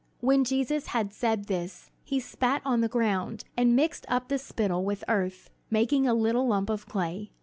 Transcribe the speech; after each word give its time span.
When 0.19 0.43
Jesus 0.45 0.87
had 0.87 1.13
said 1.13 1.45
this, 1.45 1.91
he 2.03 2.19
spat 2.19 2.63
on 2.65 2.81
the 2.81 2.87
ground, 2.87 3.43
and 3.55 3.75
mixed 3.75 4.07
up 4.09 4.29
the 4.29 4.39
spittle 4.39 4.83
with 4.83 5.03
earth, 5.07 5.51
making 5.69 6.07
a 6.07 6.15
little 6.15 6.47
lump 6.47 6.71
of 6.71 6.87
clay. 6.87 7.29